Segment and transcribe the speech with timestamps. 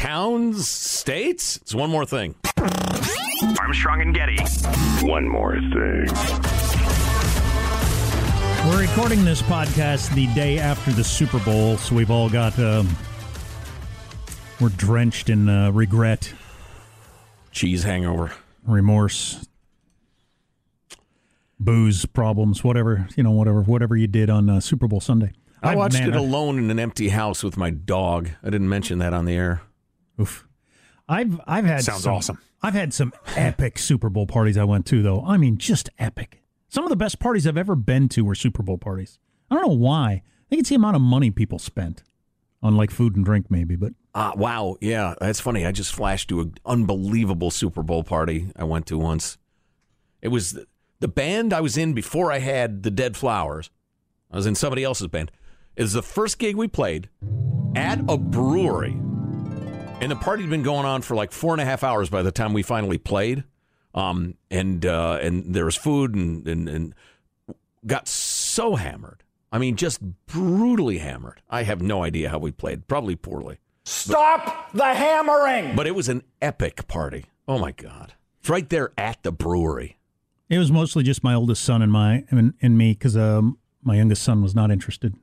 [0.00, 1.58] towns, states.
[1.58, 2.34] It's one more thing.
[3.60, 4.38] Armstrong and Getty.
[5.06, 6.06] One more thing.
[8.66, 12.88] We're recording this podcast the day after the Super Bowl, so we've all got um,
[14.58, 16.32] we're drenched in uh, regret,
[17.50, 18.32] Cheese hangover.
[18.66, 19.46] remorse,
[21.58, 25.32] booze problems, whatever you know, whatever whatever you did on uh, Super Bowl Sunday.
[25.62, 28.30] I watched man, it alone in an empty house with my dog.
[28.42, 29.60] I didn't mention that on the air.
[30.20, 30.46] Oof.
[31.08, 32.38] I've I've had Sounds some- awesome.
[32.62, 35.24] I've had some epic Super Bowl parties I went to though.
[35.24, 36.42] I mean, just epic.
[36.68, 39.18] Some of the best parties I've ever been to were Super Bowl parties.
[39.50, 40.10] I don't know why.
[40.10, 42.02] I think it's the amount of money people spent
[42.62, 43.76] on like food and drink, maybe.
[43.76, 44.76] But Ah, wow.
[44.80, 45.64] Yeah, that's funny.
[45.64, 49.38] I just flashed to an unbelievable Super Bowl party I went to once.
[50.20, 50.66] It was the,
[51.00, 53.70] the band I was in before I had the Dead Flowers.
[54.30, 55.30] I was in somebody else's band.
[55.76, 57.08] It was the first gig we played
[57.74, 58.96] at a brewery.
[60.00, 62.22] And the party had been going on for like four and a half hours by
[62.22, 63.44] the time we finally played.
[63.94, 66.94] Um, and uh, and there was food and, and, and
[67.86, 69.24] got so hammered.
[69.52, 71.42] I mean, just brutally hammered.
[71.50, 72.86] I have no idea how we played.
[72.86, 73.58] Probably poorly.
[73.84, 75.74] Stop the hammering!
[75.74, 77.24] But it was an epic party.
[77.48, 78.14] Oh my god!
[78.38, 79.98] It's right there at the brewery.
[80.48, 83.96] it was mostly just my oldest son and my and, and me because um, my
[83.96, 85.14] youngest son was not interested,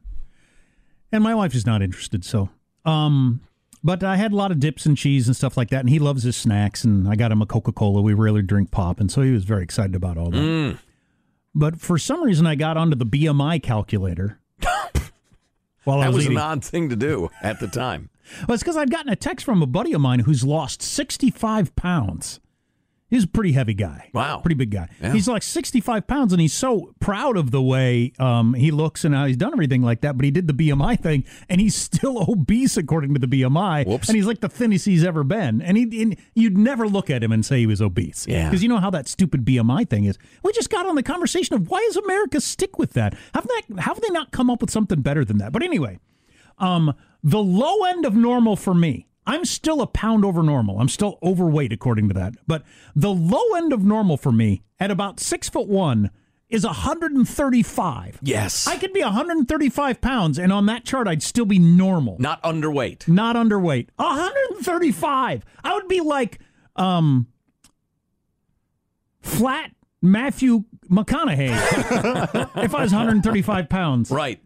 [1.11, 2.25] and my wife is not interested.
[2.25, 2.49] So,
[2.83, 3.39] um,
[3.87, 5.97] but I had a lot of dips and cheese and stuff like that, and he
[5.97, 6.83] loves his snacks.
[6.83, 8.01] And I got him a Coca Cola.
[8.01, 10.37] We rarely drink pop, and so he was very excited about all that.
[10.37, 10.77] Mm.
[11.55, 14.41] But for some reason, I got onto the BMI calculator.
[15.85, 18.09] while I That was, was an odd thing to do at the time.
[18.45, 21.73] Well, it's because I'd gotten a text from a buddy of mine who's lost 65
[21.77, 22.41] pounds.
[23.09, 24.09] He's a pretty heavy guy.
[24.13, 24.39] Wow.
[24.39, 24.89] Pretty big guy.
[25.01, 25.13] Yeah.
[25.13, 29.15] He's like 65 pounds, and he's so proud of the way um, he looks and
[29.15, 30.17] how he's done everything like that.
[30.17, 33.85] But he did the BMI thing, and he's still obese according to the BMI.
[33.87, 34.09] Whoops.
[34.09, 35.61] And he's like the thinnest he's ever been.
[35.61, 38.27] And, he, and you'd never look at him and say he was obese.
[38.27, 38.49] Yeah.
[38.49, 40.17] Because you know how that stupid BMI thing is.
[40.43, 43.15] We just got on the conversation of why does America stick with that?
[43.33, 45.53] Have, that, have they not come up with something better than that?
[45.53, 45.99] But anyway,
[46.57, 46.93] um,
[47.23, 49.07] the low end of normal for me.
[49.27, 50.79] I'm still a pound over normal.
[50.79, 52.33] I'm still overweight according to that.
[52.47, 52.63] But
[52.95, 56.09] the low end of normal for me at about six foot one
[56.49, 58.19] is 135.
[58.23, 58.67] Yes.
[58.67, 63.05] I could be 135 pounds, and on that chart, I'd still be normal, Not underweight.
[63.07, 63.89] not underweight.
[63.97, 65.43] 135.
[65.63, 66.39] I would be like
[66.77, 67.27] um,
[69.21, 69.71] flat
[70.01, 71.49] Matthew McConaughey
[72.63, 74.09] if I was 135 pounds.
[74.09, 74.41] Right.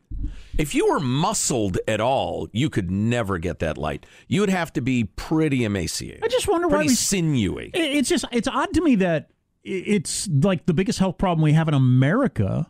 [0.61, 4.05] If you were muscled at all, you could never get that light.
[4.27, 6.23] You would have to be pretty emaciated.
[6.23, 7.71] I just wonder why pretty we sinewy.
[7.73, 9.29] It- It's just it's odd to me that
[9.63, 12.67] it's like the biggest health problem we have in America.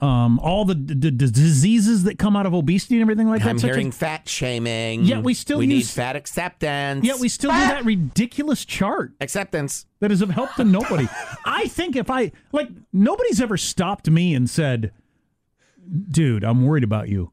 [0.00, 3.48] Um, all the, the, the diseases that come out of obesity and everything like that.
[3.48, 5.02] I'm hearing as- fat shaming.
[5.04, 7.04] Yeah, we still we need fat acceptance.
[7.04, 9.86] yeah, we still do that ridiculous chart acceptance.
[9.98, 11.08] that is of help to nobody.
[11.44, 14.92] I think if I like, nobody's ever stopped me and said,
[16.10, 17.32] "Dude, I'm worried about you."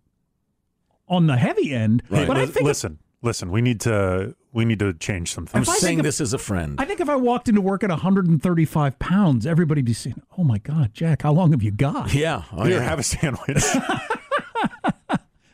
[1.07, 3.51] On the heavy end, but I Li- think listen, listen.
[3.51, 5.81] We need to we need to change some I'm If I things.
[5.81, 6.75] think saying of- this as a friend.
[6.79, 10.57] I think if I walked into work at 135 pounds, everybody'd be saying, "Oh my
[10.57, 12.43] God, Jack, how long have you got?" yeah.
[12.51, 12.83] Oh, Here, yeah.
[12.83, 13.63] have a sandwich.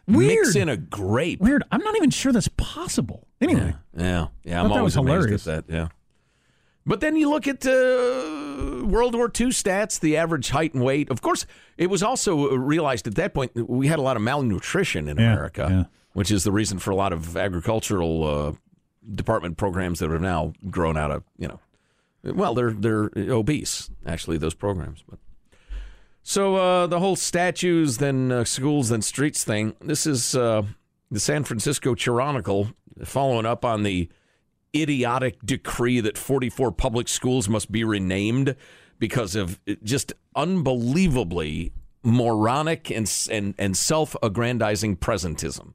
[0.07, 0.39] Weird.
[0.45, 1.39] Mix in a grape.
[1.39, 1.63] Weird.
[1.71, 3.27] I'm not even sure that's possible.
[3.39, 4.55] Anyway, Yeah, yeah.
[4.57, 5.47] Thought I'm that always was amazed hilarious.
[5.47, 5.73] at that.
[5.73, 5.87] Yeah.
[6.85, 7.71] But then you look at uh,
[8.85, 11.09] World War II stats, the average height and weight.
[11.09, 11.45] Of course,
[11.77, 15.31] it was also realized at that point we had a lot of malnutrition in Yeah,
[15.33, 15.83] America, yeah.
[16.13, 18.53] which is the reason for a lot of agricultural uh,
[19.15, 21.59] department programs that have now grown out of you know,
[22.23, 25.19] well, they're they're obese actually those programs, but.
[26.23, 29.75] So uh, the whole statues, then uh, schools, then streets thing.
[29.81, 30.61] This is uh,
[31.09, 32.67] the San Francisco Chronicle
[33.03, 34.07] following up on the
[34.75, 38.55] idiotic decree that 44 public schools must be renamed
[38.99, 41.73] because of just unbelievably
[42.03, 45.73] moronic and and, and self-aggrandizing presentism.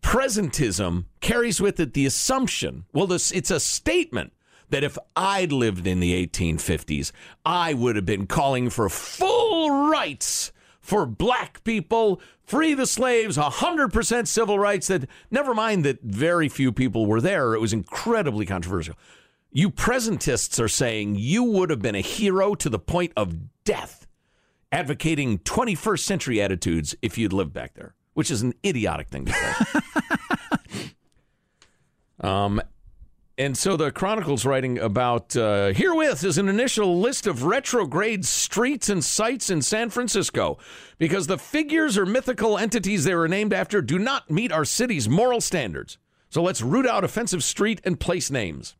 [0.00, 4.32] Presentism carries with it the assumption, well, this it's a statement
[4.70, 7.12] that if I'd lived in the 1850s,
[7.44, 10.52] I would have been calling for full rights
[10.88, 14.86] for black people, free the slaves, 100% civil rights.
[14.86, 17.52] That never mind that very few people were there.
[17.52, 18.94] It was incredibly controversial.
[19.52, 24.06] You presentists are saying you would have been a hero to the point of death,
[24.72, 29.32] advocating 21st century attitudes if you'd lived back there, which is an idiotic thing to
[29.32, 30.90] say.
[32.20, 32.62] um,
[33.38, 38.88] and so the Chronicle's writing about uh, herewith is an initial list of retrograde streets
[38.88, 40.58] and sites in San Francisco
[40.98, 45.08] because the figures or mythical entities they were named after do not meet our city's
[45.08, 45.98] moral standards.
[46.30, 48.74] So let's root out offensive street and place names.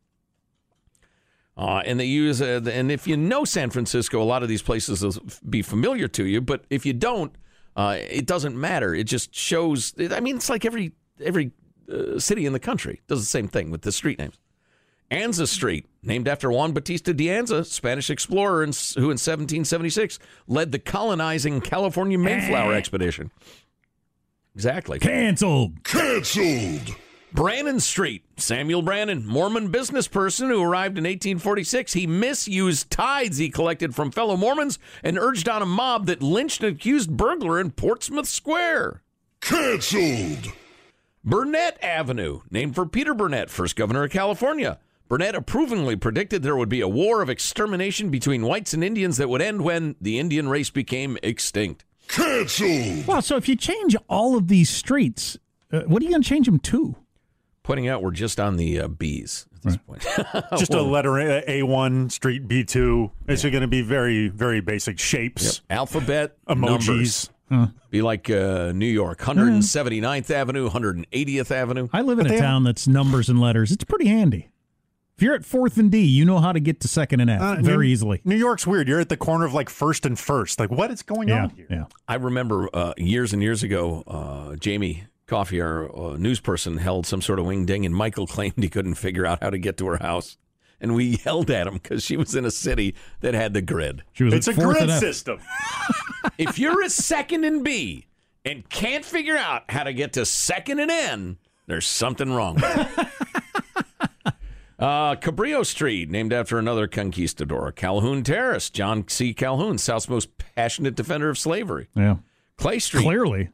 [1.57, 4.61] Uh, and they use, uh, and if you know San Francisco, a lot of these
[4.61, 6.41] places will be familiar to you.
[6.41, 7.33] But if you don't,
[7.75, 8.93] uh, it doesn't matter.
[8.93, 9.93] It just shows.
[10.11, 11.51] I mean, it's like every every
[11.91, 14.37] uh, city in the country does the same thing with the street names.
[15.11, 20.71] Anza Street, named after Juan Bautista de Anza, Spanish explorer in, who in 1776 led
[20.71, 23.31] the colonizing California Mayflower expedition.
[24.55, 24.99] Exactly.
[24.99, 25.83] canceled.
[25.83, 26.95] Canceled.
[27.31, 31.93] Brannan Street, Samuel Brannan, Mormon business person who arrived in 1846.
[31.93, 36.63] He misused tithes he collected from fellow Mormons and urged on a mob that lynched
[36.63, 39.03] an accused burglar in Portsmouth Square.
[39.41, 40.51] Cancelled.
[41.23, 44.79] Burnett Avenue, named for Peter Burnett, first governor of California.
[45.09, 49.27] Burnett approvingly predicted there would be a war of extermination between whites and Indians that
[49.27, 51.83] would end when the Indian race became extinct.
[52.07, 53.07] Cancelled.
[53.07, 55.37] Well, so if you change all of these streets,
[55.73, 56.95] uh, what are you going to change them to?
[57.63, 60.01] Pointing out we're just on the uh, B's at this point.
[60.57, 63.11] Just a letter A one, street B two.
[63.27, 67.29] It's going to be very very basic shapes, Alphabet, emojis.
[67.51, 67.73] numbers.
[67.91, 71.87] Be like uh, New York, 179th Avenue, 180th Avenue.
[71.91, 73.71] I live in But a they town that's numbers and letters.
[73.71, 74.49] It's pretty handy.
[75.19, 77.41] If you're at Fourth and D, you know how to get to Second and F
[77.41, 78.21] Uh, very New- easily.
[78.23, 78.87] New York's weird.
[78.87, 80.61] You're at the corner of like first and first.
[80.61, 81.67] Like what is going Yeah, on here?
[81.69, 81.85] yeah.
[82.07, 87.05] I remember uh, years and years ago, uh, Jamie Coffey, our uh, news person, held
[87.05, 89.75] some sort of wing ding, and Michael claimed he couldn't figure out how to get
[89.79, 90.37] to her house.
[90.79, 94.03] And we yelled at him because she was in a city that had the grid.
[94.13, 95.39] She was It's a grid system.
[96.37, 98.07] If you're a second and B
[98.45, 102.57] and can't figure out how to get to second and N, there's something wrong.
[104.79, 107.71] uh, Cabrillo Street, named after another conquistador.
[107.73, 109.33] Calhoun Terrace, John C.
[109.33, 111.89] Calhoun, South's most passionate defender of slavery.
[111.95, 112.17] Yeah,
[112.57, 113.49] Clay Street, clearly.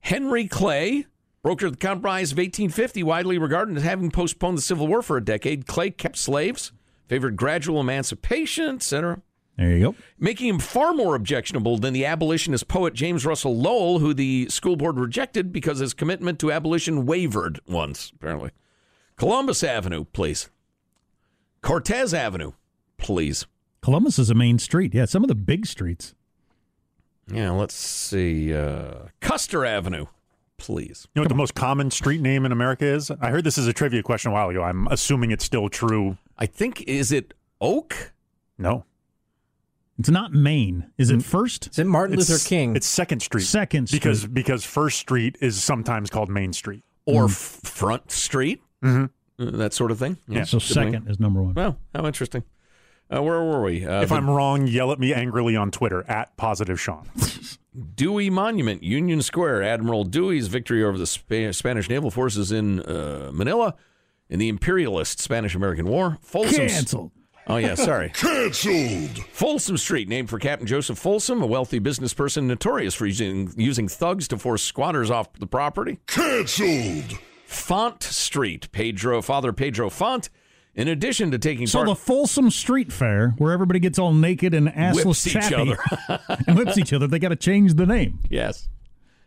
[0.00, 1.06] Henry Clay,
[1.42, 5.16] broker of the Compromise of 1850, widely regarded as having postponed the Civil War for
[5.16, 5.66] a decade.
[5.66, 6.72] Clay kept slaves,
[7.08, 9.20] favored gradual emancipation, etc
[9.56, 9.94] There you go.
[10.18, 14.76] making him far more objectionable than the abolitionist poet James Russell Lowell, who the school
[14.76, 18.52] board rejected because his commitment to abolition wavered once, apparently.
[19.16, 20.48] Columbus Avenue, please.
[21.62, 22.52] Cortez Avenue,
[22.96, 23.46] please.
[23.82, 24.94] Columbus is a main street.
[24.94, 26.14] Yeah, some of the big streets.
[27.32, 28.52] Yeah, let's see.
[28.52, 30.06] Uh, Custer Avenue,
[30.56, 31.06] please.
[31.14, 33.10] You know what the most common street name in America is?
[33.20, 34.62] I heard this is a trivia question a while ago.
[34.62, 36.18] I'm assuming it's still true.
[36.38, 38.12] I think, is it Oak?
[38.58, 38.84] No.
[39.98, 40.90] It's not Main.
[40.96, 41.68] Is it First?
[41.72, 42.74] Is it Martin It's, Luther King?
[42.74, 43.42] It's Second Street.
[43.44, 44.00] Second Street.
[44.00, 46.82] Because because First Street is sometimes called Main Street.
[47.04, 48.62] Or F- Front Street?
[48.82, 49.06] Mm-hmm.
[49.40, 50.18] That sort of thing?
[50.28, 50.44] Yeah.
[50.44, 51.54] so second is number one.
[51.54, 52.44] Well, how interesting.
[53.12, 53.84] Uh, where were we?
[53.86, 57.08] Uh, If the I'm wrong, yell at me angrily on Twitter at Positive Sean.
[57.96, 63.30] Dewey Monument, Union Square, Admiral Dewey's victory over the Spa- Spanish naval forces in uh,
[63.32, 63.74] Manila
[64.28, 66.18] in the imperialist Spanish-American War.
[66.22, 67.10] Folsom, Canceled.
[67.46, 68.10] Oh yeah, sorry.
[68.14, 69.18] Cancelled.
[69.32, 73.88] Folsom Street, named for Captain Joseph Folsom, a wealthy business person notorious for using, using
[73.88, 75.98] thugs to force squatters off the property.
[76.06, 77.18] Cancelled.
[77.50, 80.30] Font Street, Pedro, Father Pedro Font,
[80.76, 84.54] in addition to taking So part the Folsom Street Fair, where everybody gets all naked
[84.54, 85.76] and assless chappy other.
[86.46, 88.20] and whips each other, they got to change the name.
[88.30, 88.68] Yes.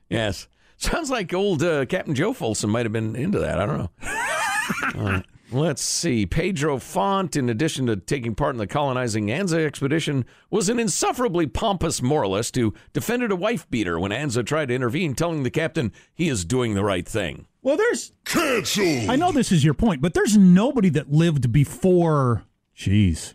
[0.10, 0.48] Yes.
[0.78, 3.60] Sounds like old uh, Captain Joe Folsom might have been into that.
[3.60, 3.92] I don't know.
[4.96, 5.26] All right.
[5.52, 6.26] Let's see.
[6.26, 11.46] Pedro Font, in addition to taking part in the colonizing Anza expedition, was an insufferably
[11.46, 15.92] pompous moralist who defended a wife beater when Anza tried to intervene, telling the captain
[16.16, 17.48] he is doing the right thing.
[17.64, 19.10] Well, there's Cancelled.
[19.10, 22.44] I know this is your point, but there's nobody that lived before.
[22.78, 23.34] Jeez.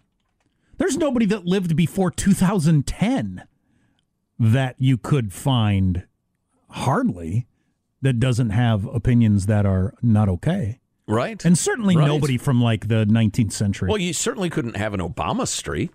[0.76, 3.42] There's nobody that lived before 2010
[4.38, 6.04] that you could find
[6.70, 7.46] hardly
[8.02, 10.78] that doesn't have opinions that are not okay.
[11.08, 11.42] Right?
[11.44, 12.06] And certainly Right.
[12.06, 13.88] nobody from like the 19th century.
[13.88, 15.90] Well, you certainly couldn't have an Obama Street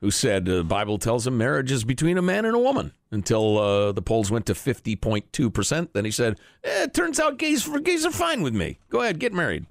[0.00, 2.92] who said uh, the Bible tells him marriage is between a man and a woman
[3.10, 5.88] until uh, the polls went to 50.2%.
[5.92, 8.78] Then he said, eh, it turns out gays, gays are fine with me.
[8.90, 9.64] Go ahead, get married.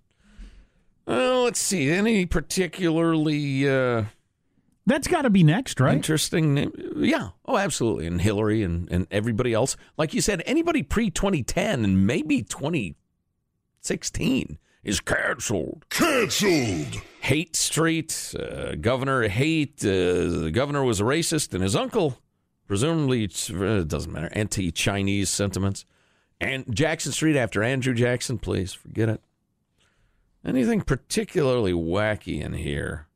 [1.08, 1.92] Uh, let's see.
[1.92, 4.06] Any particularly uh,
[4.88, 5.94] That's got to be next, right?
[5.94, 6.72] interesting name?
[6.98, 7.30] Yeah.
[7.46, 8.08] Oh, absolutely.
[8.08, 9.78] And Hillary and, and everybody else.
[9.98, 15.86] Like you said, anybody pre 2010 and maybe 2016 is canceled.
[15.90, 17.02] Cancelled.
[17.26, 19.84] Haight Street, uh, Governor Haight.
[19.84, 22.20] Uh, the governor was a racist, and his uncle,
[22.68, 25.86] presumably, uh, it doesn't matter, anti Chinese sentiments.
[26.40, 29.22] And Jackson Street after Andrew Jackson, please forget it.
[30.46, 33.08] Anything particularly wacky in here?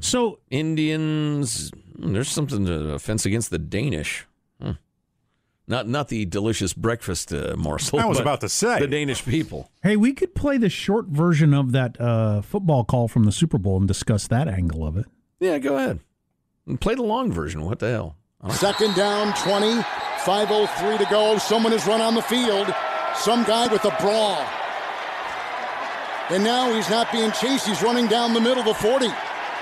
[0.00, 4.26] So Indians, hmm, there's something to offense against the Danish.
[5.66, 7.98] Not not the delicious breakfast uh, morsel.
[8.00, 8.78] I was but about to say.
[8.80, 9.70] the Danish people.
[9.82, 13.58] Hey, we could play the short version of that uh, football call from the Super
[13.58, 15.06] Bowl and discuss that angle of it.
[15.40, 16.00] Yeah, go ahead.
[16.66, 17.64] And play the long version.
[17.64, 18.16] What the hell?
[18.50, 19.80] Second down, 20,
[20.24, 21.38] 5.03 to go.
[21.38, 22.74] Someone has run on the field.
[23.16, 24.44] Some guy with a brawl.
[26.30, 27.66] And now he's not being chased.
[27.66, 29.08] He's running down the middle of the 40.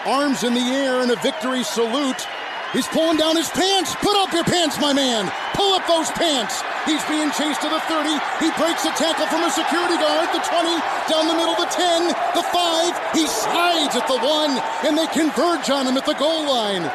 [0.07, 2.27] Arms in the air in a victory salute.
[2.73, 3.95] He's pulling down his pants.
[3.97, 5.31] Put up your pants, my man.
[5.55, 6.63] Pull up those pants.
[6.85, 8.09] He's being chased to the 30.
[8.41, 10.29] He breaks a tackle from a security guard.
[10.33, 13.13] The 20, down the middle, the 10, the 5.
[13.13, 16.91] He slides at the 1, and they converge on him at the goal line.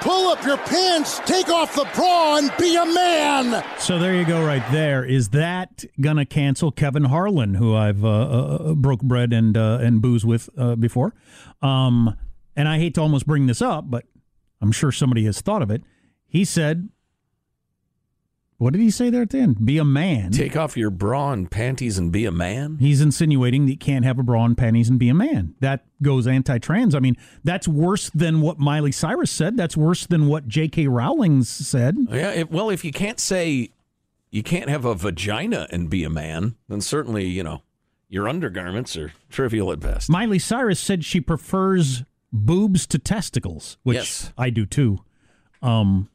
[0.00, 3.64] Pull up your pants, take off the bra, and be a man.
[3.78, 5.04] So there you go, right there.
[5.04, 10.00] Is that gonna cancel Kevin Harlan, who I've uh, uh, broke bread and uh, and
[10.00, 11.14] booze with uh, before?
[11.62, 12.16] Um,
[12.54, 14.04] and I hate to almost bring this up, but
[14.60, 15.82] I'm sure somebody has thought of it.
[16.28, 16.88] He said,
[18.58, 19.64] "What did he say there at the end?
[19.64, 22.76] Be a man." Take off your bra and panties and be a man.
[22.80, 25.54] He's insinuating that you can't have a bra and panties and be a man.
[25.60, 26.94] That goes anti-trans.
[26.94, 29.56] I mean, that's worse than what Miley Cyrus said.
[29.56, 30.88] That's worse than what J.K.
[30.88, 31.96] Rowling said.
[32.10, 32.30] Yeah.
[32.32, 33.70] If, well, if you can't say
[34.30, 37.62] you can't have a vagina and be a man, then certainly you know
[38.10, 40.10] your undergarments are trivial at best.
[40.10, 44.32] Miley Cyrus said she prefers boobs to testicles, which Yes.
[44.36, 45.00] I do too.
[45.62, 46.08] Um,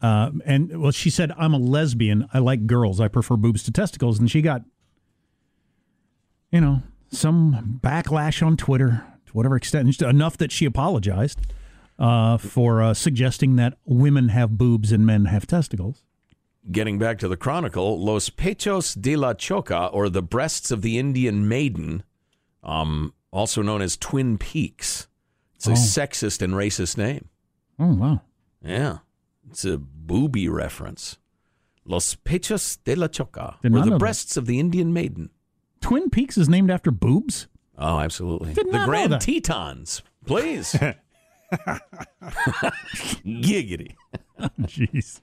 [0.00, 2.28] uh, and well, she said I'm a lesbian.
[2.34, 3.00] I like girls.
[3.00, 4.62] I prefer boobs to testicles, and she got,
[6.50, 11.40] you know, some backlash on Twitter to whatever extent, enough that she apologized
[11.98, 16.02] uh, for uh, suggesting that women have boobs and men have testicles.
[16.70, 20.96] Getting back to the Chronicle, Los Pechos de la Chola, or the breasts of the
[20.98, 22.02] Indian maiden,
[22.62, 25.08] um, also known as Twin Peaks.
[25.56, 25.74] It's a Oh.
[25.74, 27.28] sexist and racist name.
[27.78, 28.20] Oh wow!
[28.64, 28.98] Yeah,
[29.50, 31.18] it's a booby reference.
[31.84, 33.98] Los Pechos de la Chola, Did or not the that.
[33.98, 35.30] breasts of the Indian maiden.
[35.80, 37.48] Twin Peaks is named after boobs.
[37.76, 38.54] Oh, absolutely.
[38.54, 39.20] Did the not know Grand that.
[39.22, 40.76] Tetons, please.
[43.24, 43.94] Giggity.
[44.62, 45.20] Jeez.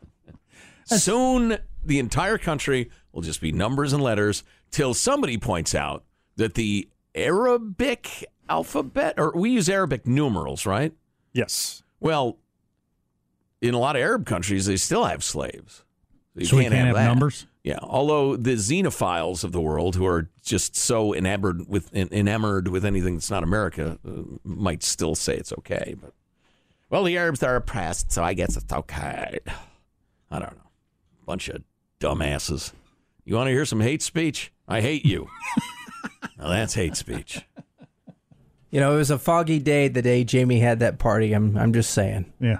[0.86, 6.03] Soon, the entire country will just be numbers and letters till somebody points out
[6.36, 10.93] that the Arabic alphabet, or we use Arabic numerals, right?
[11.34, 11.84] Yes.
[12.00, 12.38] Well,
[13.61, 15.83] in a lot of Arab countries, they still have slaves.
[16.35, 17.05] You So we can't have that.
[17.05, 17.45] numbers?
[17.63, 22.85] Yeah, although the xenophiles of the world, who are just so enamored with enamored with
[22.85, 25.95] anything that's not America, uh, might still say it's okay.
[26.01, 26.13] But
[26.89, 29.39] well, the Arabs are oppressed, so I guess it's okay.
[30.31, 30.69] I don't know.
[31.25, 31.63] Bunch of
[31.99, 32.71] dumbasses.
[33.25, 34.51] You want to hear some hate speech?
[34.67, 35.27] I hate you.
[36.37, 37.41] now that's hate speech.
[38.71, 41.33] You know, it was a foggy day the day Jamie had that party.
[41.33, 42.31] I'm I'm just saying.
[42.39, 42.59] Yeah.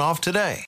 [0.00, 0.60] off today.